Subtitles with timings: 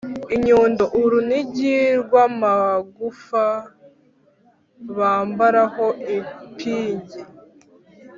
[0.35, 3.45] inyundo: urunigi rw’amagufa
[4.97, 5.85] bambaraho
[6.15, 7.19] impigȋ